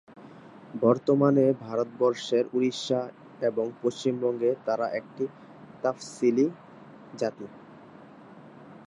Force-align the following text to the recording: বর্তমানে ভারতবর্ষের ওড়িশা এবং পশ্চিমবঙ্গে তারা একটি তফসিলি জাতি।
বর্তমানে 0.81 1.45
ভারতবর্ষের 1.65 2.45
ওড়িশা 2.53 3.01
এবং 3.41 3.65
পশ্চিমবঙ্গে 3.81 4.51
তারা 4.65 4.85
একটি 4.99 5.23
তফসিলি 5.83 6.47
জাতি। 7.13 7.47